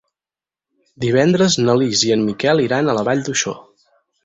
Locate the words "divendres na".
1.05-1.77